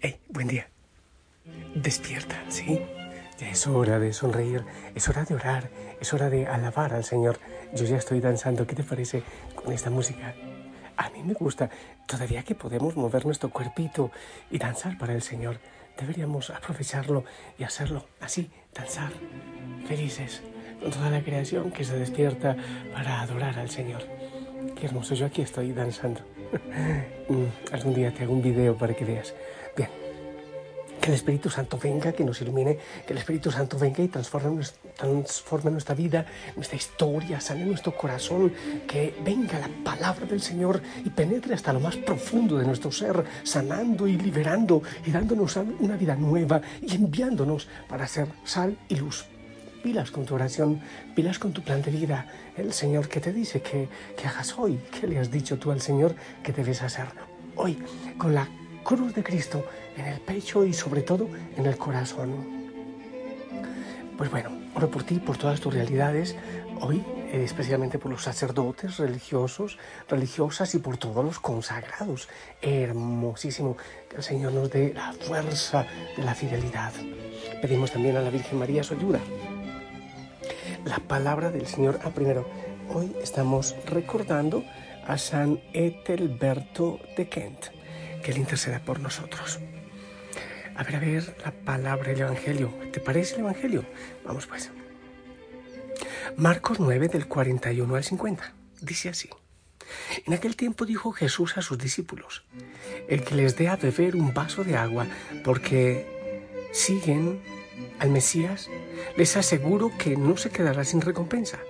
Hey, 0.00 0.20
buen 0.28 0.46
día. 0.46 0.68
Despierta, 1.74 2.36
¿sí? 2.48 2.80
Ya 3.38 3.48
es 3.48 3.66
hora 3.66 3.98
de 3.98 4.12
sonreír, 4.12 4.62
es 4.94 5.08
hora 5.08 5.24
de 5.24 5.34
orar, 5.34 5.70
es 6.00 6.12
hora 6.12 6.28
de 6.28 6.46
alabar 6.46 6.92
al 6.92 7.02
Señor. 7.02 7.38
Yo 7.74 7.86
ya 7.86 7.96
estoy 7.96 8.20
danzando, 8.20 8.66
¿qué 8.66 8.74
te 8.74 8.82
parece 8.82 9.22
con 9.54 9.72
esta 9.72 9.88
música? 9.88 10.34
A 10.98 11.08
mí 11.10 11.22
me 11.22 11.32
gusta, 11.32 11.70
todavía 12.06 12.42
que 12.42 12.54
podemos 12.54 12.94
mover 12.94 13.24
nuestro 13.24 13.48
cuerpito 13.48 14.10
y 14.50 14.58
danzar 14.58 14.98
para 14.98 15.14
el 15.14 15.22
Señor, 15.22 15.60
deberíamos 15.98 16.50
aprovecharlo 16.50 17.24
y 17.58 17.64
hacerlo 17.64 18.06
así, 18.20 18.50
danzar, 18.74 19.12
felices, 19.88 20.42
con 20.80 20.90
toda 20.90 21.08
la 21.08 21.22
creación 21.22 21.70
que 21.70 21.84
se 21.84 21.98
despierta 21.98 22.54
para 22.92 23.22
adorar 23.22 23.58
al 23.58 23.70
Señor. 23.70 24.02
Qué 24.78 24.86
hermoso, 24.86 25.14
yo 25.14 25.24
aquí 25.24 25.40
estoy 25.40 25.72
danzando. 25.72 26.20
Mm, 27.28 27.46
algún 27.72 27.92
día 27.92 28.14
te 28.14 28.22
hago 28.22 28.32
un 28.32 28.40
video 28.40 28.76
para 28.76 28.94
que 28.94 29.04
veas. 29.04 29.34
El 31.06 31.14
Espíritu 31.14 31.48
Santo 31.48 31.78
venga, 31.80 32.10
que 32.10 32.24
nos 32.24 32.40
ilumine, 32.40 32.78
que 33.06 33.12
el 33.12 33.18
Espíritu 33.18 33.52
Santo 33.52 33.78
venga 33.78 34.02
y 34.02 34.08
transforme, 34.08 35.70
nuestra 35.70 35.94
vida, 35.94 36.26
nuestra 36.56 36.76
historia, 36.76 37.40
sane 37.40 37.64
nuestro 37.64 37.96
corazón, 37.96 38.52
que 38.88 39.14
venga 39.24 39.56
la 39.60 39.70
palabra 39.84 40.26
del 40.26 40.42
Señor 40.42 40.82
y 41.04 41.10
penetre 41.10 41.54
hasta 41.54 41.72
lo 41.72 41.78
más 41.78 41.96
profundo 41.96 42.58
de 42.58 42.66
nuestro 42.66 42.90
ser, 42.90 43.24
sanando 43.44 44.08
y 44.08 44.18
liberando 44.18 44.82
y 45.06 45.12
dándonos 45.12 45.56
una 45.78 45.96
vida 45.96 46.16
nueva 46.16 46.60
y 46.82 46.96
enviándonos 46.96 47.68
para 47.88 48.08
ser 48.08 48.26
sal 48.44 48.76
y 48.88 48.96
luz 48.96 49.26
pilas 49.84 50.10
con 50.10 50.26
tu 50.26 50.34
oración, 50.34 50.80
pilas 51.14 51.38
con 51.38 51.52
tu 51.52 51.62
plan 51.62 51.80
de 51.80 51.92
vida. 51.92 52.26
El 52.56 52.72
Señor 52.72 53.08
que 53.08 53.20
te 53.20 53.32
dice 53.32 53.62
que, 53.62 53.88
que 54.16 54.26
hagas 54.26 54.58
hoy, 54.58 54.80
que 54.90 55.06
le 55.06 55.20
has 55.20 55.30
dicho 55.30 55.60
tú 55.60 55.70
al 55.70 55.80
Señor 55.80 56.16
que 56.42 56.52
debes 56.52 56.82
hacerlo. 56.82 57.20
Hoy, 57.54 57.78
con 58.18 58.34
la 58.34 58.48
cruz 58.86 59.14
de 59.14 59.24
Cristo 59.24 59.64
en 59.96 60.06
el 60.06 60.20
pecho 60.20 60.64
y 60.64 60.72
sobre 60.72 61.02
todo 61.02 61.28
en 61.56 61.66
el 61.66 61.76
corazón. 61.76 62.30
Pues 64.16 64.30
bueno, 64.30 64.50
oro 64.76 64.88
por 64.88 65.02
ti, 65.02 65.18
por 65.18 65.36
todas 65.36 65.60
tus 65.60 65.74
realidades, 65.74 66.36
hoy 66.80 67.04
eh, 67.32 67.42
especialmente 67.44 67.98
por 67.98 68.12
los 68.12 68.22
sacerdotes 68.22 68.98
religiosos, 68.98 69.76
religiosas 70.08 70.72
y 70.76 70.78
por 70.78 70.98
todos 70.98 71.24
los 71.24 71.40
consagrados. 71.40 72.28
Hermosísimo, 72.62 73.76
que 74.08 74.18
el 74.18 74.22
Señor 74.22 74.52
nos 74.52 74.70
dé 74.70 74.94
la 74.94 75.12
fuerza 75.12 75.84
de 76.16 76.22
la 76.22 76.36
fidelidad. 76.36 76.92
Pedimos 77.60 77.90
también 77.90 78.16
a 78.16 78.20
la 78.20 78.30
Virgen 78.30 78.58
María 78.58 78.84
su 78.84 78.94
ayuda 78.94 79.20
la 80.84 81.00
palabra 81.00 81.50
del 81.50 81.66
Señor. 81.66 81.98
Ah, 82.04 82.10
primero, 82.10 82.46
hoy 82.94 83.14
estamos 83.20 83.74
recordando 83.86 84.62
a 85.06 85.18
San 85.18 85.60
Etelberto 85.72 87.00
de 87.16 87.28
Kent, 87.28 87.75
que 88.26 88.32
Él 88.32 88.38
interceda 88.38 88.80
por 88.80 88.98
nosotros. 88.98 89.60
A 90.74 90.82
ver, 90.82 90.96
a 90.96 90.98
ver, 90.98 91.36
la 91.44 91.52
palabra 91.52 92.08
del 92.08 92.22
Evangelio. 92.22 92.74
¿Te 92.92 92.98
parece 92.98 93.34
el 93.34 93.42
Evangelio? 93.42 93.84
Vamos 94.24 94.48
pues. 94.48 94.72
Marcos 96.36 96.80
9 96.80 97.06
del 97.06 97.28
41 97.28 97.94
al 97.94 98.02
50. 98.02 98.52
Dice 98.80 99.10
así. 99.10 99.30
En 100.26 100.34
aquel 100.34 100.56
tiempo 100.56 100.86
dijo 100.86 101.12
Jesús 101.12 101.56
a 101.56 101.62
sus 101.62 101.78
discípulos, 101.78 102.42
el 103.08 103.22
que 103.22 103.36
les 103.36 103.56
dé 103.56 103.68
a 103.68 103.76
beber 103.76 104.16
un 104.16 104.34
vaso 104.34 104.64
de 104.64 104.76
agua, 104.76 105.06
porque 105.44 106.68
siguen 106.72 107.40
al 108.00 108.10
Mesías, 108.10 108.68
les 109.16 109.36
aseguro 109.36 109.92
que 109.96 110.16
no 110.16 110.36
se 110.36 110.50
quedará 110.50 110.82
sin 110.82 111.00
recompensa. 111.00 111.60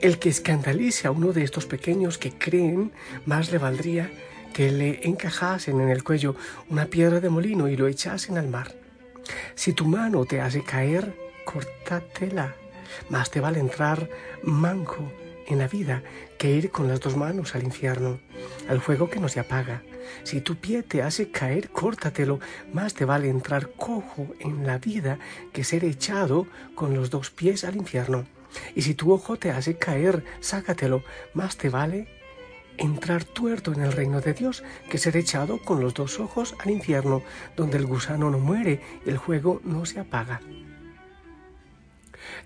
El 0.00 0.20
que 0.20 0.28
escandalice 0.28 1.08
a 1.08 1.10
uno 1.10 1.32
de 1.32 1.42
estos 1.42 1.66
pequeños 1.66 2.18
que 2.18 2.30
creen, 2.30 2.92
más 3.24 3.50
le 3.50 3.58
valdría 3.58 4.12
que 4.56 4.72
le 4.72 5.06
encajasen 5.06 5.82
en 5.82 5.90
el 5.90 6.02
cuello 6.02 6.34
una 6.70 6.86
piedra 6.86 7.20
de 7.20 7.28
molino 7.28 7.68
y 7.68 7.76
lo 7.76 7.88
echasen 7.88 8.38
al 8.38 8.48
mar. 8.48 8.74
Si 9.54 9.74
tu 9.74 9.84
mano 9.84 10.24
te 10.24 10.40
hace 10.40 10.62
caer, 10.62 11.14
córtatela. 11.44 12.54
Más 13.10 13.30
te 13.30 13.40
vale 13.40 13.60
entrar 13.60 14.08
manco 14.42 15.12
en 15.46 15.58
la 15.58 15.68
vida 15.68 16.02
que 16.38 16.52
ir 16.52 16.70
con 16.70 16.88
las 16.88 17.00
dos 17.00 17.18
manos 17.18 17.54
al 17.54 17.64
infierno, 17.64 18.18
al 18.66 18.80
fuego 18.80 19.10
que 19.10 19.20
no 19.20 19.28
se 19.28 19.40
apaga. 19.40 19.82
Si 20.22 20.40
tu 20.40 20.56
pie 20.56 20.82
te 20.82 21.02
hace 21.02 21.30
caer, 21.30 21.68
córtatelo. 21.68 22.40
Más 22.72 22.94
te 22.94 23.04
vale 23.04 23.28
entrar 23.28 23.72
cojo 23.76 24.34
en 24.40 24.66
la 24.66 24.78
vida 24.78 25.18
que 25.52 25.64
ser 25.64 25.84
echado 25.84 26.46
con 26.74 26.94
los 26.94 27.10
dos 27.10 27.28
pies 27.28 27.62
al 27.64 27.76
infierno. 27.76 28.24
Y 28.74 28.80
si 28.80 28.94
tu 28.94 29.12
ojo 29.12 29.36
te 29.36 29.50
hace 29.50 29.76
caer, 29.76 30.24
sácatelo. 30.40 31.02
Más 31.34 31.58
te 31.58 31.68
vale 31.68 32.15
entrar 32.78 33.24
tuerto 33.24 33.72
en 33.72 33.82
el 33.82 33.92
reino 33.92 34.20
de 34.20 34.34
Dios 34.34 34.62
que 34.90 34.98
ser 34.98 35.16
echado 35.16 35.58
con 35.62 35.80
los 35.80 35.94
dos 35.94 36.20
ojos 36.20 36.54
al 36.58 36.70
infierno, 36.70 37.22
donde 37.56 37.78
el 37.78 37.86
gusano 37.86 38.30
no 38.30 38.38
muere 38.38 38.80
y 39.04 39.10
el 39.10 39.18
fuego 39.18 39.60
no 39.64 39.86
se 39.86 40.00
apaga. 40.00 40.40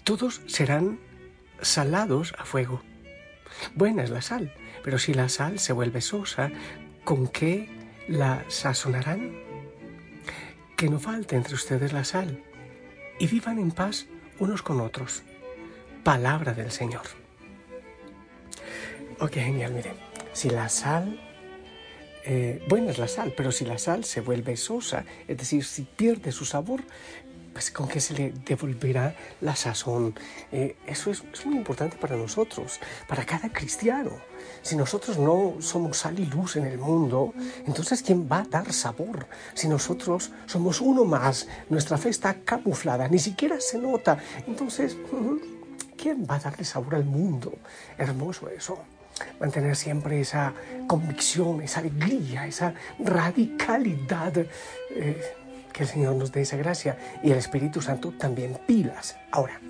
Todos 0.05 0.41
serán 0.47 0.99
salados 1.61 2.35
a 2.39 2.45
fuego. 2.45 2.83
Buena 3.75 4.05
es 4.05 4.11
la 4.11 4.23
sal, 4.23 4.53
pero 4.83 4.99
si 4.99 5.15
la 5.15 5.29
sal 5.29 5.59
se 5.59 5.73
vuelve 5.73 6.01
sosa, 6.01 6.51
¿con 7.05 7.29
qué 7.29 7.69
la 8.09 8.45
sazonarán? 8.49 9.33
Que 10.77 10.89
no 10.89 10.99
falte 10.99 11.37
entre 11.37 11.55
ustedes 11.55 11.93
la 11.93 12.05
sal 12.05 12.43
y 13.19 13.27
vivan 13.27 13.59
en 13.59 13.71
paz 13.71 14.07
unos 14.39 14.63
con 14.63 14.81
otros. 14.81 15.23
Palabra 16.03 16.55
del 16.55 16.71
Señor. 16.71 17.03
Ok, 19.19 19.35
genial, 19.35 19.73
miren. 19.75 20.10
Si 20.33 20.49
la 20.49 20.69
sal, 20.69 21.19
eh, 22.25 22.65
buena 22.69 22.91
es 22.91 22.99
la 22.99 23.09
sal, 23.09 23.35
pero 23.37 23.51
si 23.51 23.65
la 23.65 23.79
sal 23.79 24.05
se 24.05 24.21
vuelve 24.21 24.57
sosa, 24.57 25.05
es 25.27 25.37
decir, 25.37 25.65
si 25.65 25.83
pierde 25.83 26.33
su 26.33 26.45
sabor, 26.45 26.83
pues 27.53 27.73
con 27.73 27.89
qué 27.89 28.01
se 28.01 28.15
le 28.15 28.33
devolverá 28.47 29.17
la 29.41 29.57
sazón. 29.57 30.15
Eh, 30.53 30.77
eso 30.87 31.11
es, 31.11 31.25
muy 31.45 31.57
importante 31.57 31.97
para 31.97 32.17
nosotros, 32.17 32.79
para 33.09 33.25
cada 33.25 33.53
cristiano. 33.53 34.13
Si 34.63 34.77
nosotros 34.77 35.19
no 35.19 35.57
somos 35.61 35.99
sal 35.99 36.19
y 36.21 36.27
luz 36.27 36.57
en 36.57 36.67
el 36.67 36.79
mundo, 36.79 37.35
entonces 37.67 38.03
¿quién 38.03 38.29
va 38.31 38.41
a 38.41 38.45
dar 38.45 38.73
sabor? 38.73 39.27
Si 39.55 39.69
nosotros 39.69 40.31
somos 40.47 40.81
uno 40.81 41.05
más, 41.05 41.49
nuestra 41.69 41.99
fe 41.99 42.11
está 42.11 42.35
camuflada, 42.35 43.09
ni 43.09 43.19
siquiera 43.19 43.61
se 43.61 43.79
nota. 43.79 44.19
Entonces, 44.47 44.97
¿quién 45.97 46.27
va 46.31 46.37
a 46.37 46.39
darle 46.39 46.65
sabor 46.65 46.95
al 46.95 47.05
mundo? 47.05 47.53
Hermoso 47.99 48.49
eso 48.49 48.79
mantener 49.39 49.77
siempre 49.77 50.21
esa 50.21 50.53
convicción, 50.87 51.63
esa 51.63 51.81
alegría, 51.81 52.47
esa 52.47 52.75
radicalidad. 52.99 54.33
Eh, 54.91 55.35
que 55.73 55.85
el 55.85 55.89
Señor 55.89 56.17
nos 56.17 56.33
dé 56.33 56.43
esa 56.43 56.57
gracia 56.57 56.99
y 57.23 57.31
el 57.31 57.39
Espíritu 57.39 57.81
Santo 57.81 58.13
también 58.13 58.59
pilas. 58.67 59.17
Ahora, 59.31 59.61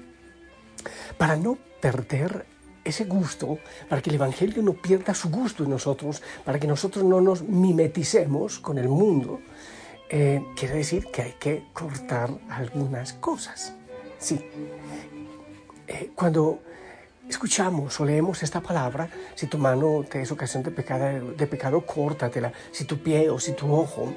para 1.19 1.37
no 1.37 1.59
perder 1.81 2.47
ese 2.85 3.05
gusto, 3.05 3.59
para 3.89 4.01
que 4.01 4.11
el 4.11 4.17
Evangelio 4.17 4.63
no 4.63 4.73
pierda 4.73 5.15
su 5.15 5.31
gusto 5.31 5.65
en 5.65 5.71
nosotros, 5.71 6.23
para 6.45 6.59
que 6.59 6.67
nosotros 6.67 7.05
no 7.05 7.21
nos 7.21 7.43
mimeticemos 7.43 8.59
con 8.59 8.79
el 8.79 8.89
mundo, 8.89 9.41
eh, 10.09 10.43
quiere 10.57 10.77
decir 10.77 11.07
que 11.13 11.23
hay 11.23 11.35
que 11.39 11.65
cortar 11.73 12.31
algunas 12.49 13.13
cosas. 13.15 13.75
Sí. 14.19 14.41
Eh, 15.87 16.11
cuando 16.15 16.61
escuchamos 17.31 17.99
o 18.01 18.05
leemos 18.05 18.43
esta 18.43 18.61
palabra, 18.61 19.09
si 19.35 19.47
tu 19.47 19.57
mano 19.59 20.05
te 20.09 20.21
es 20.21 20.31
ocasión 20.31 20.63
de 20.63 20.71
pecado, 20.71 21.33
de 21.33 21.47
pecado, 21.47 21.81
córtatela, 21.87 22.53
si 22.73 22.85
tu 22.85 22.99
pie 22.99 23.31
o 23.31 23.39
si 23.39 23.53
tu 23.53 23.73
ojo, 23.73 24.13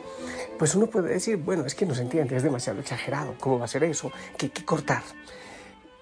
pues 0.57 0.75
uno 0.75 0.88
puede 0.88 1.13
decir, 1.13 1.38
bueno, 1.38 1.66
es 1.66 1.75
que 1.75 1.85
no 1.85 1.96
se 1.96 2.02
entiende, 2.02 2.35
es 2.35 2.43
demasiado 2.43 2.79
exagerado, 2.79 3.35
¿cómo 3.40 3.59
va 3.59 3.66
a 3.66 3.67
ser 3.67 3.84
eso? 3.84 4.11
¿Qué 4.38 4.49
que 4.49 4.66
cortar? 4.66 5.03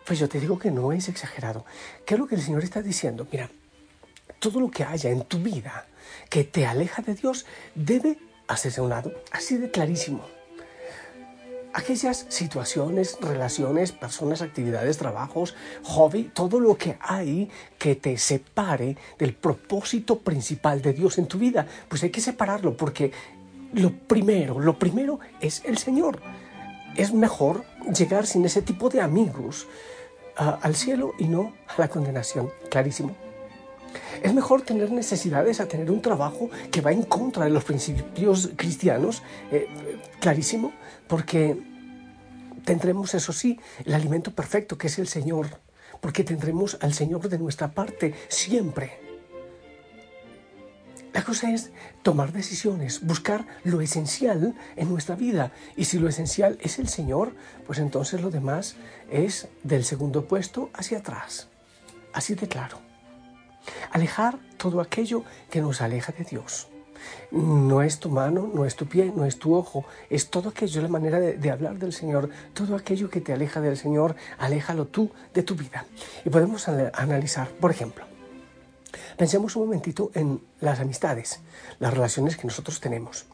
Pues 0.05 0.19
yo 0.19 0.27
te 0.27 0.39
digo 0.39 0.57
que 0.57 0.71
no 0.71 0.91
es 0.91 1.07
exagerado. 1.09 1.63
¿Qué 2.05 2.15
es 2.15 2.19
lo 2.19 2.27
que 2.27 2.35
el 2.35 2.41
Señor 2.41 2.63
está 2.63 2.81
diciendo? 2.81 3.27
Mira, 3.31 3.49
todo 4.39 4.59
lo 4.59 4.71
que 4.71 4.83
haya 4.83 5.09
en 5.09 5.23
tu 5.25 5.39
vida 5.39 5.85
que 6.29 6.43
te 6.43 6.65
aleja 6.65 7.01
de 7.01 7.13
Dios 7.13 7.45
debe 7.75 8.17
hacerse 8.47 8.79
a 8.79 8.83
un 8.83 8.89
lado, 8.89 9.13
así 9.31 9.57
de 9.57 9.69
clarísimo 9.69 10.40
aquellas 11.73 12.25
situaciones, 12.29 13.17
relaciones, 13.21 13.91
personas, 13.91 14.41
actividades, 14.41 14.97
trabajos, 14.97 15.55
hobby, 15.83 16.31
todo 16.33 16.59
lo 16.59 16.75
que 16.75 16.97
hay 17.01 17.49
que 17.77 17.95
te 17.95 18.17
separe 18.17 18.97
del 19.17 19.33
propósito 19.33 20.19
principal 20.19 20.81
de 20.81 20.93
Dios 20.93 21.17
en 21.17 21.27
tu 21.27 21.37
vida, 21.37 21.65
pues 21.87 22.03
hay 22.03 22.09
que 22.09 22.21
separarlo 22.21 22.75
porque 22.75 23.11
lo 23.73 23.91
primero, 23.91 24.59
lo 24.59 24.77
primero 24.77 25.19
es 25.39 25.63
el 25.65 25.77
Señor. 25.77 26.21
Es 26.95 27.13
mejor 27.13 27.63
llegar 27.95 28.25
sin 28.27 28.43
ese 28.45 28.61
tipo 28.61 28.89
de 28.89 29.01
amigos 29.01 29.67
al 30.35 30.75
cielo 30.75 31.13
y 31.19 31.25
no 31.25 31.53
a 31.67 31.79
la 31.79 31.87
condenación, 31.87 32.49
clarísimo. 32.69 33.15
Es 34.21 34.33
mejor 34.33 34.61
tener 34.61 34.91
necesidades 34.91 35.59
a 35.59 35.67
tener 35.67 35.89
un 35.89 36.01
trabajo 36.01 36.49
que 36.71 36.81
va 36.81 36.91
en 36.91 37.03
contra 37.03 37.45
de 37.45 37.51
los 37.51 37.63
principios 37.63 38.51
cristianos, 38.55 39.23
eh, 39.51 39.67
clarísimo, 40.19 40.71
porque 41.07 41.57
tendremos, 42.63 43.15
eso 43.15 43.33
sí, 43.33 43.59
el 43.83 43.93
alimento 43.95 44.31
perfecto 44.31 44.77
que 44.77 44.87
es 44.87 44.99
el 44.99 45.07
Señor, 45.07 45.47
porque 46.01 46.23
tendremos 46.23 46.77
al 46.81 46.93
Señor 46.93 47.29
de 47.29 47.39
nuestra 47.39 47.71
parte 47.71 48.13
siempre. 48.27 48.99
La 51.13 51.23
cosa 51.23 51.51
es 51.51 51.71
tomar 52.03 52.31
decisiones, 52.31 53.05
buscar 53.05 53.45
lo 53.63 53.81
esencial 53.81 54.55
en 54.77 54.89
nuestra 54.89 55.15
vida. 55.15 55.51
Y 55.75 55.85
si 55.85 55.99
lo 55.99 56.07
esencial 56.07 56.57
es 56.61 56.79
el 56.79 56.87
Señor, 56.87 57.35
pues 57.67 57.79
entonces 57.79 58.21
lo 58.21 58.29
demás 58.29 58.75
es 59.09 59.49
del 59.63 59.83
segundo 59.83 60.25
puesto 60.25 60.69
hacia 60.73 60.99
atrás. 60.99 61.49
Así 62.13 62.35
de 62.35 62.47
claro. 62.47 62.90
Alejar 63.91 64.37
todo 64.57 64.81
aquello 64.81 65.23
que 65.49 65.61
nos 65.61 65.81
aleja 65.81 66.11
de 66.11 66.23
Dios. 66.23 66.67
No 67.31 67.81
es 67.81 67.99
tu 67.99 68.09
mano, 68.09 68.49
no 68.53 68.65
es 68.65 68.75
tu 68.75 68.85
pie, 68.85 69.11
no 69.15 69.25
es 69.25 69.39
tu 69.39 69.55
ojo, 69.55 69.85
es 70.09 70.29
todo 70.29 70.49
aquello, 70.49 70.81
la 70.81 70.87
manera 70.87 71.19
de, 71.19 71.51
hablar 71.51 71.79
del 71.79 71.93
Señor, 71.93 72.29
todo 72.53 72.75
aquello 72.75 73.09
que 73.09 73.21
te 73.21 73.33
aleja 73.33 73.59
del 73.59 73.75
Señor, 73.77 74.15
aléjalo 74.37 74.85
tú 74.85 75.09
de 75.33 75.41
tu 75.41 75.55
vida. 75.55 75.85
Y 76.25 76.29
podemos 76.29 76.67
analizar, 76.67 77.49
por 77.49 77.71
ejemplo, 77.71 78.05
Pensemos 79.17 79.55
un 79.55 79.63
momentito 79.63 80.11
en 80.13 80.41
las 80.59 80.79
amistades, 80.79 81.39
las 81.79 81.93
relaciones 81.93 82.37
que 82.37 82.47
nosotros 82.47 82.79
tenemos. 82.79 83.25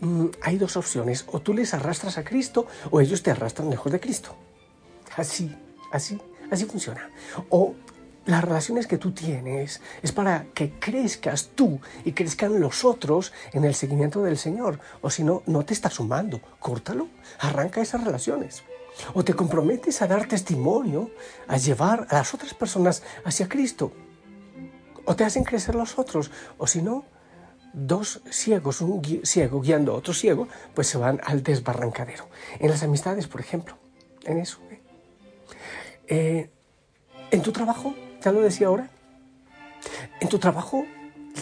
Mm, 0.00 0.26
hay 0.42 0.58
dos 0.58 0.76
opciones, 0.76 1.24
o 1.28 1.40
tú 1.40 1.54
les 1.54 1.74
arrastras 1.74 2.18
a 2.18 2.24
Cristo 2.24 2.66
o 2.90 3.00
ellos 3.00 3.22
te 3.22 3.30
arrastran 3.30 3.70
lejos 3.70 3.92
de 3.92 4.00
Cristo. 4.00 4.36
Así, 5.16 5.54
así, 5.92 6.20
así 6.50 6.64
funciona. 6.64 7.10
O 7.48 7.74
las 8.26 8.44
relaciones 8.44 8.86
que 8.86 8.98
tú 8.98 9.12
tienes 9.12 9.80
es 10.02 10.12
para 10.12 10.46
que 10.52 10.72
crezcas 10.78 11.50
tú 11.54 11.80
y 12.04 12.12
crezcan 12.12 12.60
los 12.60 12.84
otros 12.84 13.32
en 13.52 13.64
el 13.64 13.74
seguimiento 13.74 14.22
del 14.22 14.36
Señor. 14.36 14.78
O 15.00 15.10
si 15.10 15.24
no, 15.24 15.42
no 15.46 15.64
te 15.64 15.74
está 15.74 15.88
sumando. 15.90 16.40
Córtalo, 16.58 17.08
arranca 17.38 17.80
esas 17.80 18.04
relaciones. 18.04 18.62
O 19.14 19.24
te 19.24 19.34
comprometes 19.34 20.02
a 20.02 20.06
dar 20.06 20.26
testimonio, 20.26 21.10
a 21.48 21.56
llevar 21.56 22.06
a 22.10 22.16
las 22.16 22.34
otras 22.34 22.54
personas 22.54 23.02
hacia 23.24 23.48
Cristo 23.48 23.92
o 25.06 25.16
te 25.16 25.24
hacen 25.24 25.44
crecer 25.44 25.74
los 25.74 25.98
otros, 25.98 26.30
o 26.58 26.66
si 26.66 26.82
no, 26.82 27.04
dos 27.72 28.20
ciegos, 28.30 28.80
un 28.80 29.02
ciego 29.24 29.60
guiando 29.60 29.92
a 29.92 29.96
otro 29.96 30.12
ciego, 30.12 30.48
pues 30.74 30.88
se 30.88 30.98
van 30.98 31.20
al 31.24 31.42
desbarrancadero. 31.42 32.28
En 32.58 32.70
las 32.70 32.82
amistades, 32.82 33.26
por 33.26 33.40
ejemplo, 33.40 33.78
en 34.24 34.38
eso. 34.38 34.58
¿eh? 34.70 34.80
Eh, 36.08 36.50
en 37.30 37.42
tu 37.42 37.52
trabajo, 37.52 37.94
lo 38.32 38.40
decía 38.40 38.68
ahora, 38.68 38.88
en 40.20 40.28
tu 40.28 40.38
trabajo, 40.38 40.84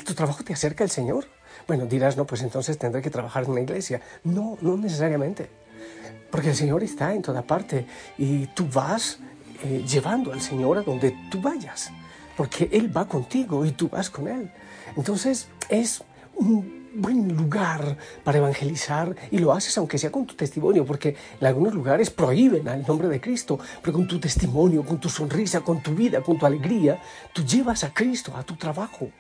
tu 0.05 0.15
trabajo 0.15 0.43
te 0.45 0.53
acerca 0.53 0.85
al 0.85 0.91
Señor. 0.91 1.27
Bueno, 1.67 1.87
dirás, 1.87 2.17
no, 2.17 2.27
pues 2.27 2.43
entonces 2.43 2.79
tendré 2.79 3.01
que 3.01 3.11
trabajar 3.11 3.45
en 3.45 3.53
una 3.53 3.61
iglesia. 3.61 4.01
No, 4.25 4.59
no 4.61 4.77
necesariamente. 4.77 5.49
Porque 6.31 6.51
el 6.51 6.57
Señor 6.57 6.83
está 6.83 7.15
en 7.15 7.23
toda 7.23 7.43
parte 7.43 7.87
y 8.19 8.47
tú 8.49 8.67
vas 8.73 9.19
eh, 9.63 9.85
llevando 9.87 10.33
al 10.33 10.41
Señor 10.41 10.79
a 10.79 10.83
donde 10.83 11.17
tú 11.31 11.41
vayas 11.41 11.93
porque 12.37 12.69
Él 12.73 12.95
va 12.97 13.07
contigo 13.07 13.65
y 13.65 13.73
tú 13.73 13.89
vas 13.89 14.11
con 14.11 14.29
Él. 14.29 14.51
Entonces 14.97 15.49
es 15.69 16.03
un 16.37 16.84
buen 16.95 17.37
lugar 17.37 17.97
para 18.23 18.39
evangelizar 18.39 19.15
y 19.31 19.39
lo 19.39 19.53
haces 19.53 19.77
aunque 19.79 19.99
sea 19.99 20.11
con 20.11 20.27
tu 20.27 20.35
testimonio, 20.35 20.85
porque 20.85 21.17
en 21.41 21.47
algunos 21.47 21.75
lugares 21.75 22.11
prohíben 22.11 22.69
al 22.69 22.87
nombre 22.87 23.09
de 23.09 23.21
Cristo, 23.21 23.59
pero 23.83 23.95
con 23.95 24.07
tu 24.07 24.19
testimonio, 24.19 24.85
con 24.85 24.99
tu 24.99 25.09
sonrisa, 25.09 25.61
con 25.61 25.83
tu 25.83 25.95
vida, 25.95 26.23
con 26.23 26.39
tu 26.39 26.47
alegría, 26.47 27.01
tú 27.33 27.45
llevas 27.45 27.85
a 27.85 27.93
Cristo 27.93 28.33
a 28.37 28.43
tu 28.43 28.57
trabajo. 28.57 29.11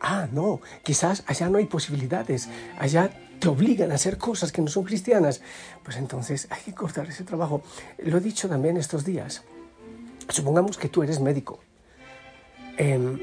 Ah, 0.00 0.26
no, 0.32 0.60
quizás 0.82 1.22
allá 1.26 1.48
no 1.48 1.58
hay 1.58 1.66
posibilidades, 1.66 2.48
allá 2.78 3.10
te 3.38 3.48
obligan 3.48 3.92
a 3.92 3.96
hacer 3.96 4.18
cosas 4.18 4.52
que 4.52 4.62
no 4.62 4.68
son 4.68 4.84
cristianas, 4.84 5.42
pues 5.82 5.96
entonces 5.96 6.48
hay 6.50 6.62
que 6.62 6.74
cortar 6.74 7.08
ese 7.08 7.24
trabajo. 7.24 7.62
Lo 7.98 8.18
he 8.18 8.20
dicho 8.20 8.48
también 8.48 8.76
estos 8.76 9.04
días. 9.04 9.42
Supongamos 10.28 10.76
que 10.76 10.88
tú 10.88 11.02
eres 11.02 11.20
médico. 11.20 11.60
Em, 12.76 13.20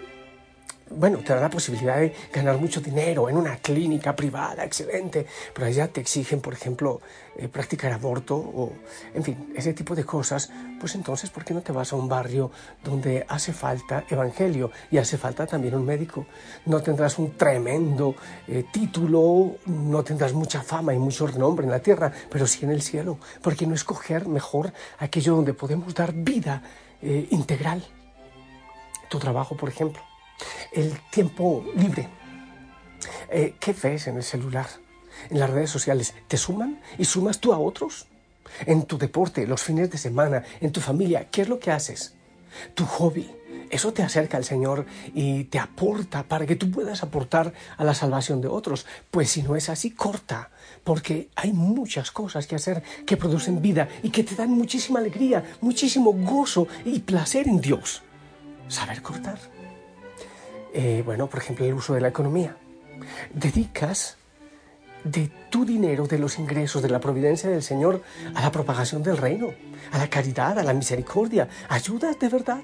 bueno, 0.91 1.19
te 1.19 1.33
da 1.33 1.41
la 1.41 1.49
posibilidad 1.49 1.97
de 1.97 2.13
ganar 2.33 2.57
mucho 2.57 2.81
dinero 2.81 3.29
en 3.29 3.37
una 3.37 3.57
clínica 3.57 4.15
privada, 4.15 4.63
excelente, 4.63 5.25
pero 5.53 5.67
allá 5.67 5.87
te 5.87 6.01
exigen, 6.01 6.41
por 6.41 6.53
ejemplo, 6.53 7.01
eh, 7.37 7.47
practicar 7.47 7.91
aborto 7.91 8.35
o, 8.35 8.73
en 9.13 9.23
fin, 9.23 9.53
ese 9.55 9.73
tipo 9.73 9.95
de 9.95 10.03
cosas, 10.03 10.51
pues 10.79 10.95
entonces, 10.95 11.29
¿por 11.29 11.45
qué 11.45 11.53
no 11.53 11.61
te 11.61 11.71
vas 11.71 11.93
a 11.93 11.95
un 11.95 12.09
barrio 12.09 12.51
donde 12.83 13.25
hace 13.27 13.53
falta 13.53 14.05
evangelio 14.09 14.71
y 14.91 14.97
hace 14.97 15.17
falta 15.17 15.45
también 15.45 15.75
un 15.75 15.85
médico? 15.85 16.25
No 16.65 16.81
tendrás 16.81 17.17
un 17.19 17.37
tremendo 17.37 18.15
eh, 18.47 18.65
título, 18.71 19.57
no 19.65 20.03
tendrás 20.03 20.33
mucha 20.33 20.61
fama 20.61 20.93
y 20.93 20.99
mucho 20.99 21.27
renombre 21.27 21.65
en 21.65 21.71
la 21.71 21.79
tierra, 21.79 22.11
pero 22.29 22.47
sí 22.47 22.65
en 22.65 22.71
el 22.71 22.81
cielo. 22.81 23.17
¿Por 23.41 23.55
qué 23.55 23.65
no 23.65 23.75
escoger 23.75 24.27
mejor 24.27 24.73
aquello 24.97 25.35
donde 25.35 25.53
podemos 25.53 25.93
dar 25.93 26.13
vida 26.13 26.61
eh, 27.01 27.27
integral. 27.31 27.83
Tu 29.09 29.19
trabajo, 29.19 29.55
por 29.55 29.69
ejemplo. 29.69 30.08
El 30.71 30.99
tiempo 31.11 31.65
libre. 31.75 32.09
Eh, 33.29 33.55
¿Qué 33.59 33.73
ves 33.73 34.07
en 34.07 34.17
el 34.17 34.23
celular? 34.23 34.67
En 35.29 35.39
las 35.39 35.49
redes 35.49 35.69
sociales. 35.69 36.13
¿Te 36.27 36.37
suman 36.37 36.81
y 36.97 37.05
sumas 37.05 37.39
tú 37.39 37.53
a 37.53 37.59
otros? 37.59 38.07
En 38.65 38.83
tu 38.83 38.97
deporte, 38.97 39.45
los 39.47 39.61
fines 39.61 39.91
de 39.91 39.97
semana, 39.97 40.43
en 40.59 40.71
tu 40.71 40.81
familia, 40.81 41.27
¿qué 41.29 41.43
es 41.43 41.49
lo 41.49 41.59
que 41.59 41.71
haces? 41.71 42.15
Tu 42.73 42.85
hobby. 42.85 43.29
Eso 43.69 43.93
te 43.93 44.01
acerca 44.01 44.37
al 44.37 44.45
Señor 44.45 44.85
y 45.13 45.43
te 45.45 45.59
aporta 45.59 46.23
para 46.23 46.47
que 46.47 46.55
tú 46.55 46.71
puedas 46.71 47.03
aportar 47.03 47.53
a 47.77 47.83
la 47.83 47.93
salvación 47.93 48.41
de 48.41 48.47
otros. 48.47 48.87
Pues 49.11 49.29
si 49.29 49.43
no 49.43 49.55
es 49.55 49.69
así, 49.69 49.91
corta, 49.91 50.49
porque 50.83 51.29
hay 51.35 51.53
muchas 51.53 52.09
cosas 52.09 52.47
que 52.47 52.55
hacer 52.55 52.81
que 53.05 53.17
producen 53.17 53.61
vida 53.61 53.87
y 54.01 54.09
que 54.09 54.23
te 54.23 54.35
dan 54.35 54.49
muchísima 54.49 54.99
alegría, 54.99 55.43
muchísimo 55.61 56.13
gozo 56.13 56.67
y 56.83 56.99
placer 56.99 57.47
en 57.47 57.61
Dios. 57.61 58.01
Saber 58.67 59.01
cortar. 59.03 59.58
Eh, 60.73 61.03
bueno, 61.05 61.27
por 61.27 61.39
ejemplo, 61.39 61.65
el 61.65 61.73
uso 61.73 61.93
de 61.93 62.01
la 62.01 62.09
economía. 62.09 62.55
Dedicas 63.33 64.17
de 65.03 65.31
tu 65.49 65.65
dinero, 65.65 66.07
de 66.07 66.19
los 66.19 66.37
ingresos, 66.39 66.81
de 66.81 66.89
la 66.89 66.99
providencia 66.99 67.49
del 67.49 67.63
Señor 67.63 68.01
a 68.35 68.41
la 68.41 68.51
propagación 68.51 69.01
del 69.01 69.17
reino, 69.17 69.51
a 69.91 69.97
la 69.97 70.09
caridad, 70.09 70.59
a 70.59 70.63
la 70.63 70.73
misericordia. 70.73 71.47
¿Ayudas 71.69 72.19
de 72.19 72.29
verdad? 72.29 72.61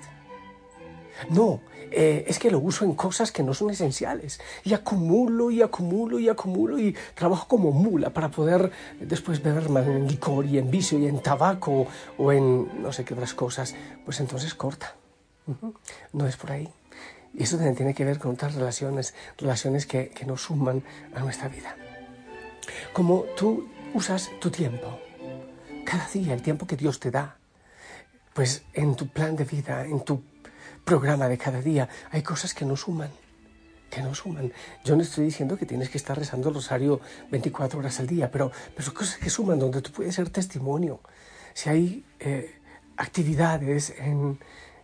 No, 1.30 1.62
eh, 1.92 2.26
es 2.28 2.40
que 2.40 2.52
lo 2.52 2.60
uso 2.60 2.84
en 2.84 2.94
cosas 2.94 3.32
que 3.32 3.42
no 3.42 3.54
son 3.54 3.70
esenciales. 3.70 4.40
Y 4.64 4.74
acumulo 4.74 5.50
y 5.50 5.62
acumulo 5.62 6.20
y 6.20 6.30
acumulo 6.30 6.78
y 6.78 6.96
trabajo 7.14 7.48
como 7.48 7.72
mula 7.72 8.10
para 8.10 8.30
poder 8.30 8.72
después 9.00 9.42
beber 9.42 9.70
más 9.70 9.88
en 9.88 10.08
licor 10.08 10.46
y 10.46 10.58
en 10.58 10.70
vicio 10.70 11.00
y 11.00 11.08
en 11.08 11.22
tabaco 11.22 11.88
o 12.18 12.32
en 12.32 12.82
no 12.82 12.92
sé 12.92 13.06
qué 13.06 13.14
otras 13.14 13.34
cosas. 13.34 13.76
Pues 14.04 14.20
entonces 14.20 14.54
corta. 14.54 14.96
No 16.12 16.28
es 16.28 16.36
por 16.36 16.52
ahí. 16.52 16.68
Y 17.38 17.44
eso 17.44 17.58
también 17.58 17.76
tiene 17.76 17.94
que 17.94 18.06
ver 18.06 18.18
con 18.18 18.32
otras 18.32 18.56
relaciones, 18.56 19.14
relaciones 19.38 19.86
que, 19.86 20.10
que 20.10 20.26
nos 20.26 20.42
suman 20.44 20.84
a 21.14 21.20
nuestra 21.20 21.50
vida. 21.50 21.76
Como 22.94 23.24
tú 23.36 23.70
usas 23.94 24.32
tu 24.40 24.50
tiempo, 24.50 25.00
cada 25.84 26.08
día, 26.10 26.34
el 26.34 26.42
tiempo 26.42 26.66
que 26.66 26.78
Dios 26.78 27.00
te 27.00 27.12
da, 27.12 27.38
pues 28.34 28.64
en 28.74 28.96
tu 28.96 29.08
plan 29.08 29.36
de 29.36 29.46
vida, 29.46 29.86
en 29.86 30.04
tu 30.04 30.24
programa 30.84 31.28
de 31.28 31.38
cada 31.38 31.62
día, 31.62 31.88
hay 32.12 32.22
cosas 32.22 32.54
que 32.54 32.66
no 32.66 32.76
suman, 32.76 33.10
que 33.90 34.02
no 34.02 34.14
suman. 34.14 34.52
Yo 34.84 34.96
no 34.96 35.02
estoy 35.04 35.26
diciendo 35.26 35.58
que 35.58 35.66
tienes 35.66 35.90
que 35.90 35.98
estar 35.98 36.18
rezando 36.18 36.50
el 36.50 36.56
rosario 36.56 37.00
24 37.32 37.80
horas 37.80 38.00
al 38.00 38.08
día, 38.08 38.30
pero, 38.32 38.52
pero 38.74 38.84
son 38.84 38.94
cosas 38.94 39.18
que 39.18 39.30
suman, 39.30 39.60
donde 39.60 39.82
tú 39.82 39.92
puedes 39.92 40.16
ser 40.16 40.30
testimonio. 40.30 41.00
Si 41.54 41.70
hay 41.70 42.06
eh, 42.20 42.60
actividades 42.98 43.92
en, 43.98 44.40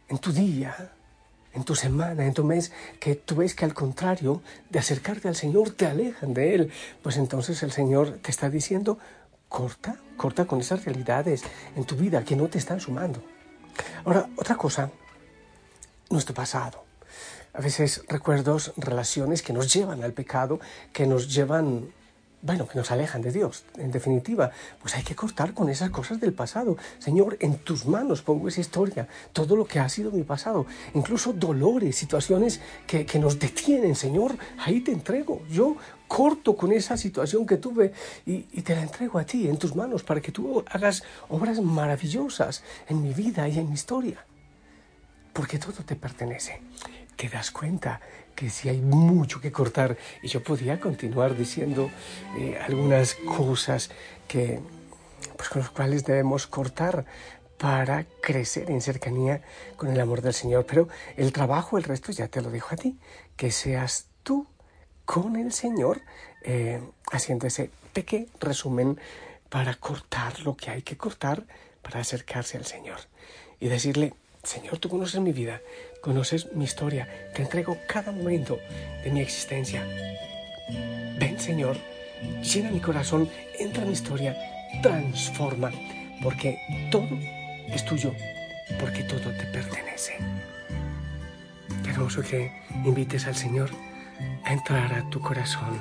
en 0.08 0.18
tu 0.18 0.32
día, 0.32 0.94
en 1.54 1.64
tu 1.64 1.76
semana, 1.76 2.26
en 2.26 2.34
tu 2.34 2.44
mes, 2.44 2.72
que 3.00 3.16
tú 3.16 3.36
ves 3.36 3.56
que 3.56 3.66
al 3.66 3.74
contrario 3.74 4.42
de 4.70 4.80
acercarte 4.80 5.28
al 5.28 5.36
Señor 5.36 5.72
te 5.72 5.86
alejan 5.86 6.34
de 6.34 6.56
Él, 6.56 6.72
pues 7.02 7.18
entonces 7.18 7.62
el 7.64 7.72
Señor 7.72 8.20
te 8.22 8.32
está 8.32 8.50
diciendo, 8.50 8.98
corta, 9.50 9.98
corta 10.18 10.46
con 10.46 10.62
esas 10.62 10.86
realidades 10.86 11.44
en 11.76 11.84
tu 11.84 11.96
vida 11.96 12.24
que 12.24 12.36
no 12.36 12.48
te 12.48 12.58
están 12.58 12.80
sumando. 12.80 13.22
Ahora, 14.06 14.30
otra 14.38 14.56
cosa 14.56 14.90
nuestro 16.10 16.36
pasado. 16.36 16.84
A 17.54 17.62
veces 17.62 18.04
recuerdos, 18.08 18.74
relaciones 18.78 19.42
que 19.42 19.54
nos 19.54 19.74
llevan 19.74 20.04
al 20.04 20.14
pecado, 20.14 20.60
que 20.94 21.06
nos 21.06 21.34
llevan, 21.34 21.92
bueno, 22.42 22.68
que 22.68 22.78
nos 22.78 22.92
alejan 22.92 23.22
de 23.22 23.32
Dios. 23.32 23.66
En 23.78 23.92
definitiva, 23.92 24.52
pues 24.82 24.96
hay 24.96 25.04
que 25.04 25.16
cortar 25.16 25.54
con 25.54 25.70
esas 25.70 25.90
cosas 25.90 26.20
del 26.20 26.34
pasado. 26.34 26.78
Señor, 27.00 27.38
en 27.40 27.58
tus 27.58 27.86
manos 27.86 28.22
pongo 28.22 28.48
esa 28.48 28.62
historia, 28.62 29.08
todo 29.34 29.56
lo 29.56 29.66
que 29.66 29.80
ha 29.80 29.88
sido 29.90 30.12
mi 30.12 30.24
pasado, 30.24 30.66
incluso 30.94 31.34
dolores, 31.34 31.96
situaciones 31.96 32.62
que, 32.88 33.06
nos 33.20 33.38
detienen. 33.38 33.96
Señor, 33.96 34.36
ahí 34.58 34.82
te 34.82 34.92
entrego. 34.92 35.44
Yo 35.50 35.78
corto 36.08 36.56
con 36.56 36.72
esa 36.72 36.98
situación 36.98 37.46
que 37.46 37.58
tuve 37.58 37.94
y, 38.26 38.48
y, 38.52 38.62
te 38.64 38.76
la 38.76 38.82
entrego 38.82 39.20
a 39.20 39.24
ti, 39.24 39.48
en 39.48 39.58
tus 39.58 39.76
manos, 39.76 40.04
para 40.04 40.22
que 40.22 40.32
tú 40.32 40.64
hagas 40.68 41.04
obras 41.30 41.62
maravillosas 41.62 42.64
en 42.90 43.02
mi 43.02 43.14
vida 43.14 43.48
y 43.48 43.60
en 43.60 43.68
mi 43.68 43.76
historia 43.76 44.26
porque 45.34 45.58
todo 45.58 45.84
te 45.84 45.96
pertenece. 45.96 46.62
Te 47.16 47.30
das 47.30 47.52
cuenta 47.52 48.02
que 48.42 48.50
si 48.50 48.70
hay 48.70 48.82
mucho 48.82 49.40
que 49.40 49.52
cortar 49.52 49.98
y 50.24 50.28
yo 50.28 50.42
podía 50.42 50.80
continuar 50.80 51.38
diciendo 51.38 51.92
eh, 52.40 52.58
algunas 52.60 53.14
cosas 53.14 53.92
que, 54.28 54.60
pues, 55.38 55.48
con 55.50 55.62
las 55.62 55.70
cuales 55.70 56.06
debemos 56.06 56.48
cortar 56.48 57.06
para 57.60 58.08
crecer 58.20 58.72
en 58.72 58.82
cercanía 58.82 59.44
con 59.78 59.90
el 59.90 60.02
amor 60.02 60.24
del 60.24 60.34
Señor. 60.34 60.66
Pero 60.66 60.88
el 61.18 61.32
trabajo, 61.32 61.78
el 61.78 61.84
resto 61.84 62.12
ya 62.12 62.30
te 62.30 62.42
lo 62.42 62.50
dejo 62.50 62.74
a 62.74 62.78
ti. 62.78 62.98
que 63.38 63.52
seas 63.52 64.08
tú 64.24 64.48
con 65.06 65.36
el 65.36 65.54
Señor 65.54 66.02
eh, 66.42 66.82
haciendo 67.12 67.46
ese 67.46 67.70
pequeño 67.94 68.26
resumen 68.40 69.00
para 69.50 69.76
cortar 69.76 70.40
lo 70.40 70.58
que 70.58 70.72
hay 70.72 70.82
que 70.82 70.98
cortar 70.98 71.46
para 71.84 72.00
acercarse 72.00 72.58
al 72.58 72.66
Señor 72.66 73.02
y 73.60 73.68
decirle, 73.68 74.16
Señor, 74.42 74.80
tú 74.80 74.90
conoces 74.90 75.22
mi 75.22 75.32
vida, 75.32 75.62
conoces 76.02 76.52
mi 76.54 76.66
historia, 76.66 77.08
te 77.34 77.44
entrego 77.44 77.78
cada 77.88 78.12
momento 78.12 78.60
de 79.04 79.12
mi 79.12 79.22
existencia. 79.22 79.86
Ven, 81.20 81.40
Señor, 81.40 81.78
llena 82.42 82.72
mi 82.72 82.80
corazón, 82.80 83.30
entra 83.60 83.84
en 83.84 83.90
mi 83.90 83.94
historia, 83.94 84.36
transforma, 84.82 85.72
porque 86.24 86.58
todo 86.92 87.08
es 87.68 87.86
tuyo, 87.86 88.14
porque 88.80 89.04
todo 89.04 89.32
te 89.32 89.46
pertenece. 89.46 90.16
Qué 91.84 91.92
hermoso 91.92 92.22
que 92.22 92.52
invites 92.84 93.28
al 93.28 93.36
Señor 93.36 93.70
a 94.44 94.54
entrar 94.54 94.94
a 94.94 95.10
tu 95.10 95.22
corazón 95.22 95.80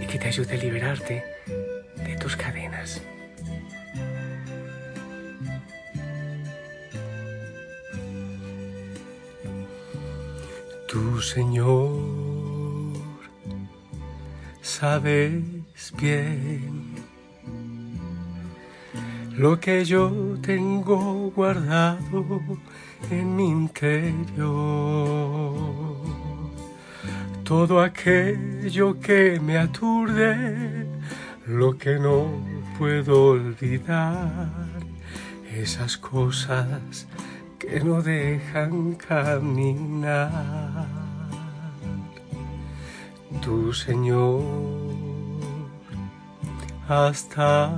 y 0.00 0.06
que 0.06 0.18
te 0.18 0.28
ayude 0.28 0.54
a 0.54 0.58
liberarte 0.58 1.24
de 1.96 2.16
tus 2.16 2.36
cadenas. 2.36 3.02
Señor 11.20 12.92
sabes 14.60 15.92
bien 15.98 16.96
lo 19.36 19.60
que 19.60 19.84
yo 19.84 20.10
tengo 20.40 21.30
guardado 21.30 22.24
en 23.10 23.36
mi 23.36 23.48
interior. 23.48 24.56
Todo 27.44 27.80
aquello 27.80 28.98
que 28.98 29.38
me 29.40 29.58
aturde, 29.58 30.86
lo 31.46 31.76
que 31.76 31.98
no 31.98 32.26
puedo 32.78 33.26
olvidar, 33.26 34.50
esas 35.54 35.96
cosas 35.96 37.06
que 37.58 37.80
no 37.80 38.02
dejan 38.02 38.94
caminar. 38.94 41.05
Tu 43.46 43.72
Señor, 43.72 44.42
hasta 46.88 47.70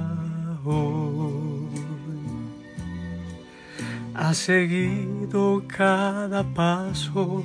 hoy, 0.65 1.69
ha 4.15 4.33
seguido 4.33 5.63
cada 5.67 6.43
paso 6.43 7.45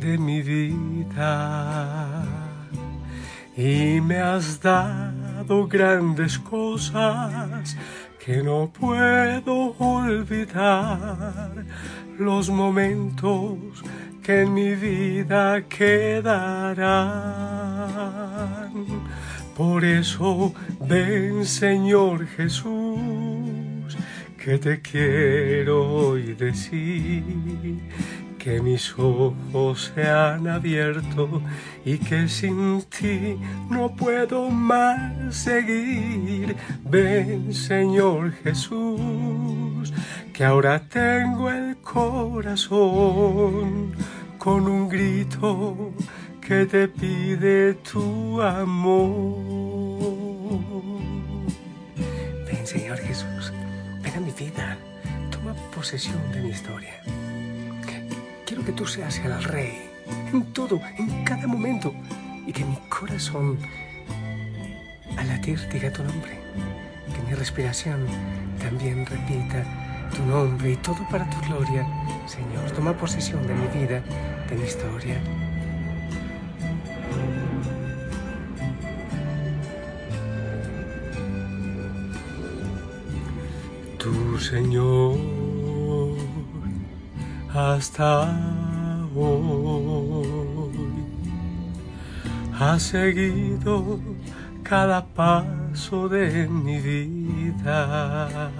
de 0.00 0.18
mi 0.18 0.42
vida 0.42 2.24
y 3.56 4.00
me 4.00 4.18
has 4.18 4.60
dado 4.60 5.68
grandes 5.68 6.40
cosas 6.40 7.76
que 8.18 8.42
no 8.42 8.72
puedo 8.76 9.72
olvidar. 9.78 11.64
Los 12.18 12.50
momentos 12.50 13.84
que 14.26 14.42
en 14.42 14.54
mi 14.54 14.74
vida 14.74 15.62
quedarán. 15.68 16.34
Por 19.56 19.84
eso 19.84 20.52
ven 20.80 21.44
Señor 21.44 22.26
Jesús, 22.26 23.96
que 24.36 24.58
te 24.58 24.80
quiero 24.82 25.80
hoy 25.80 26.34
decir 26.34 27.22
que 28.36 28.60
mis 28.60 28.92
ojos 28.98 29.92
se 29.94 30.08
han 30.08 30.48
abierto 30.48 31.40
y 31.84 31.98
que 31.98 32.28
sin 32.28 32.82
ti 32.82 33.38
no 33.70 33.94
puedo 33.94 34.50
más 34.50 35.36
seguir. 35.36 36.56
Ven 36.82 37.54
Señor 37.54 38.32
Jesús, 38.42 39.92
que 40.32 40.44
ahora 40.44 40.80
tengo 40.80 41.48
el 41.48 41.76
corazón 41.76 42.96
con 44.46 44.68
un 44.68 44.88
grito 44.88 45.92
que 46.40 46.66
te 46.66 46.86
pide 46.86 47.74
tu 47.74 48.40
amor. 48.40 49.34
Ven 52.46 52.64
Señor 52.64 52.96
Jesús, 52.98 53.52
ven 54.02 54.14
a 54.14 54.20
mi 54.20 54.30
vida, 54.30 54.78
toma 55.32 55.52
posesión 55.74 56.22
de 56.30 56.42
mi 56.42 56.50
historia. 56.50 56.94
Quiero 58.46 58.64
que 58.64 58.70
tú 58.70 58.86
seas 58.86 59.18
el 59.18 59.42
rey 59.42 59.90
en 60.32 60.52
todo, 60.52 60.80
en 60.96 61.24
cada 61.24 61.48
momento, 61.48 61.92
y 62.46 62.52
que 62.52 62.64
mi 62.64 62.76
corazón 62.88 63.58
al 65.16 65.26
latir 65.26 65.58
diga 65.70 65.90
tu 65.90 66.04
nombre, 66.04 66.38
que 67.12 67.20
mi 67.28 67.34
respiración 67.34 68.06
también 68.60 69.06
repita 69.06 69.64
tu 70.14 70.24
nombre 70.24 70.72
y 70.72 70.76
todo 70.76 71.04
para 71.10 71.28
tu 71.30 71.40
gloria. 71.48 71.84
Señor, 72.26 72.70
toma 72.72 72.92
posesión 72.96 73.46
de 73.46 73.54
mi 73.54 73.66
vida, 73.68 74.02
de 74.48 74.64
historia. 74.64 75.20
Tu 83.98 84.38
Señor 84.38 85.16
hasta 87.52 88.30
hoy. 89.14 90.76
ha 92.58 92.78
seguido 92.78 94.00
cada 94.62 95.04
paso 95.04 96.08
de 96.08 96.48
mi 96.48 96.78
vida 96.80 98.50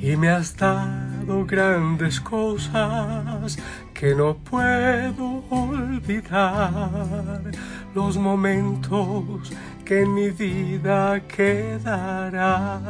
y 0.00 0.16
me 0.16 0.28
has 0.28 0.56
dado 0.56 1.09
grandes 1.46 2.20
cosas 2.20 3.56
que 3.94 4.14
no 4.14 4.36
puedo 4.36 5.44
olvidar, 5.50 7.42
los 7.94 8.16
momentos 8.16 9.52
que 9.84 10.02
en 10.02 10.14
mi 10.14 10.30
vida 10.30 11.20
quedarán. 11.20 12.80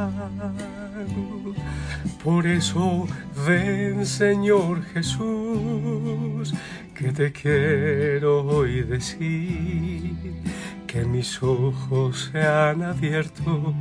Por 2.23 2.45
eso 2.45 3.07
ven 3.47 4.05
Señor 4.05 4.83
Jesús, 4.93 6.53
que 6.95 7.11
te 7.11 7.31
quiero 7.31 8.45
hoy 8.45 8.81
decir, 8.83 10.15
que 10.91 11.05
mis 11.05 11.41
ojos 11.41 12.31
se 12.31 12.41
han 12.41 12.83
abierto 12.83 13.73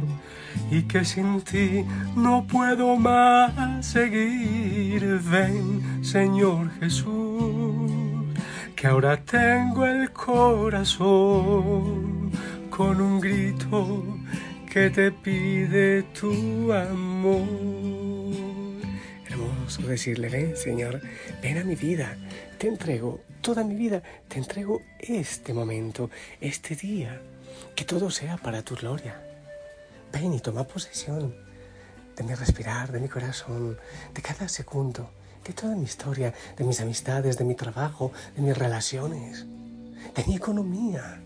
y 0.70 0.82
que 0.82 1.04
sin 1.04 1.40
ti 1.42 1.84
no 2.14 2.46
puedo 2.46 2.94
más 2.96 3.84
seguir. 3.84 5.18
Ven 5.30 6.04
Señor 6.04 6.70
Jesús, 6.78 7.90
que 8.76 8.86
ahora 8.86 9.16
tengo 9.16 9.86
el 9.86 10.12
corazón 10.12 11.10
con 12.70 13.00
un 13.00 13.20
grito 13.20 14.04
que 14.72 14.90
te 14.90 15.10
pide 15.10 16.04
tu 16.14 16.72
amor 16.72 17.90
decirle, 19.86 20.28
ven 20.28 20.56
Señor, 20.56 21.00
ven 21.42 21.58
a 21.58 21.64
mi 21.64 21.74
vida, 21.74 22.16
te 22.60 22.68
entrego 22.68 23.20
toda 23.40 23.64
mi 23.64 23.74
vida, 23.74 24.02
te 24.28 24.36
entrego 24.36 24.82
este 24.98 25.54
momento, 25.54 26.10
este 26.42 26.76
día, 26.76 27.18
que 27.74 27.86
todo 27.86 28.10
sea 28.10 28.36
para 28.36 28.60
tu 28.60 28.74
gloria. 28.74 29.18
Ven 30.12 30.34
y 30.34 30.40
toma 30.40 30.64
posesión 30.64 31.34
de 32.14 32.22
mi 32.22 32.34
respirar, 32.34 32.92
de 32.92 33.00
mi 33.00 33.08
corazón, 33.08 33.78
de 34.12 34.20
cada 34.20 34.46
segundo, 34.46 35.10
de 35.42 35.54
toda 35.54 35.74
mi 35.74 35.84
historia, 35.84 36.34
de 36.54 36.64
mis 36.64 36.82
amistades, 36.82 37.38
de 37.38 37.44
mi 37.44 37.54
trabajo, 37.54 38.12
de 38.36 38.42
mis 38.42 38.58
relaciones, 38.58 39.46
de 40.14 40.24
mi 40.26 40.36
economía. 40.36 41.22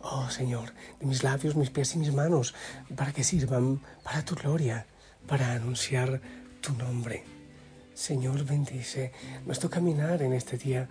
Oh 0.00 0.28
Señor, 0.28 0.72
de 0.98 1.06
mis 1.06 1.22
labios, 1.22 1.54
mis 1.54 1.70
pies 1.70 1.94
y 1.94 1.98
mis 1.98 2.12
manos, 2.12 2.52
para 2.96 3.12
que 3.12 3.22
sirvan 3.22 3.80
para 4.02 4.24
tu 4.24 4.34
gloria, 4.34 4.86
para 5.28 5.52
anunciar 5.52 6.20
tu 6.60 6.72
nombre. 6.72 7.33
Señor, 7.94 8.44
bendice 8.44 9.12
nuestro 9.46 9.70
caminar 9.70 10.20
en 10.20 10.32
este 10.32 10.58
día 10.58 10.88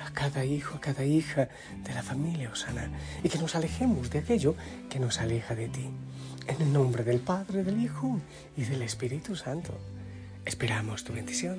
a 0.00 0.12
cada 0.12 0.44
hijo, 0.44 0.76
a 0.76 0.80
cada 0.80 1.04
hija 1.04 1.48
de 1.82 1.92
la 1.92 2.04
familia 2.04 2.50
Osana 2.50 2.88
y 3.24 3.28
que 3.28 3.38
nos 3.38 3.56
alejemos 3.56 4.10
de 4.10 4.20
aquello 4.20 4.54
que 4.88 5.00
nos 5.00 5.20
aleja 5.20 5.56
de 5.56 5.68
ti. 5.68 5.90
En 6.46 6.62
el 6.62 6.72
nombre 6.72 7.02
del 7.02 7.18
Padre, 7.18 7.64
del 7.64 7.82
Hijo 7.82 8.20
y 8.56 8.62
del 8.62 8.82
Espíritu 8.82 9.34
Santo. 9.34 9.76
Esperamos 10.44 11.02
tu 11.02 11.12
bendición. 11.12 11.58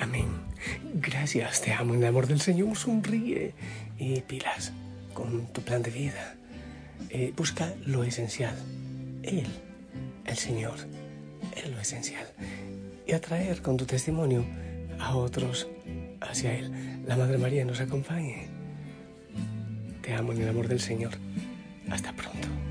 Amén. 0.00 0.28
Gracias, 0.94 1.60
te 1.60 1.74
amo 1.74 1.92
en 1.92 2.00
el 2.00 2.08
amor 2.08 2.26
del 2.26 2.40
Señor. 2.40 2.74
Sonríe 2.74 3.54
y 3.98 4.22
pilas 4.22 4.72
con 5.18 5.48
tu 5.48 5.62
plan 5.62 5.82
de 5.82 5.90
vida. 5.90 6.36
Eh, 7.10 7.32
busca 7.36 7.74
lo 7.86 8.04
esencial, 8.04 8.54
Él, 9.24 9.48
el 10.24 10.36
Señor, 10.36 10.76
es 11.56 11.68
lo 11.68 11.80
esencial. 11.80 12.26
Y 13.04 13.12
atraer 13.12 13.60
con 13.60 13.76
tu 13.76 13.84
testimonio 13.84 14.44
a 15.00 15.16
otros 15.16 15.66
hacia 16.20 16.54
Él. 16.54 17.02
La 17.04 17.16
Madre 17.16 17.36
María 17.36 17.64
nos 17.64 17.80
acompañe. 17.80 18.46
Te 20.02 20.14
amo 20.14 20.32
en 20.32 20.42
el 20.42 20.48
amor 20.50 20.68
del 20.68 20.80
Señor. 20.80 21.14
Hasta 21.90 22.12
pronto. 22.12 22.67